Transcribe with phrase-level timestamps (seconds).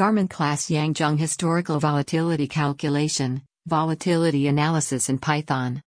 [0.00, 5.82] Garman Klass Yanzhong Historical Volatility Calculation, Volatility Analysis in Python.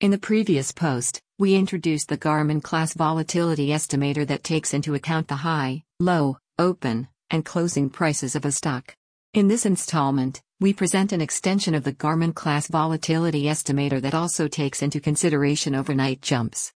[0.00, 5.28] In the previous post, we introduced the Garman Klass Volatility Estimator that takes into account
[5.28, 8.96] the high, low, open, and closing prices of a stock.
[9.34, 14.48] In this installment, we present an extension of the Garman Klass Volatility Estimator that also
[14.48, 16.72] takes into consideration overnight jumps.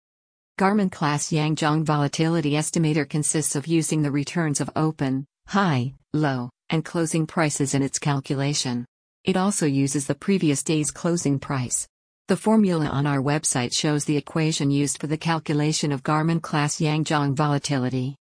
[0.58, 6.84] Garman Klass Yanzhong Volatility Estimator consists of using the returns of open, high, low, and
[6.84, 8.84] closing prices in its calculation.
[9.22, 11.86] It also uses the previous day's closing price.
[12.26, 16.80] The formula on our website shows the equation used for the calculation of Garman Klass
[16.80, 18.16] Yang Zhang volatility.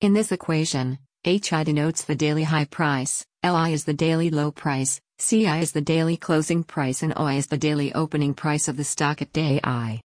[0.00, 5.00] In this equation, HI denotes the daily high price, LI is the daily low price,
[5.20, 8.82] CI is the daily closing price and OI is the daily opening price of the
[8.82, 10.00] stock at day I.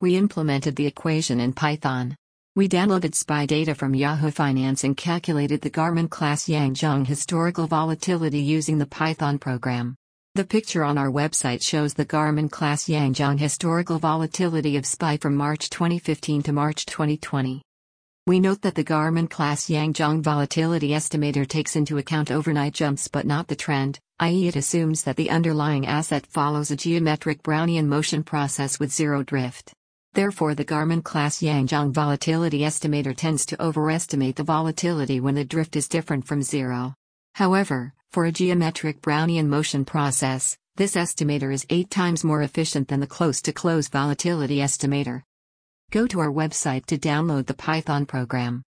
[0.00, 2.16] We implemented the equation in Python.
[2.58, 7.68] We downloaded SPY data from Yahoo Finance and calculated the Garman Klass Yang Zhang historical
[7.68, 9.94] volatility using the Python program.
[10.34, 15.18] The picture on our website shows the Garman Klass Yang Zhang historical volatility of SPY
[15.18, 17.62] from March 2015 to March 2020.
[18.26, 23.06] We note that the Garman Klass Yang Zhang volatility estimator takes into account overnight jumps
[23.06, 27.86] but not the trend, i.e., it assumes that the underlying asset follows a geometric Brownian
[27.86, 29.72] motion process with zero drift.
[30.14, 35.44] Therefore, the Garman Klass Yang Zhang volatility estimator tends to overestimate the volatility when the
[35.44, 36.94] drift is different from zero.
[37.34, 43.00] However, for a geometric Brownian motion process, this estimator is 8 times more efficient than
[43.00, 45.22] the close to close volatility estimator.
[45.90, 48.62] Go to our website to download the Python program.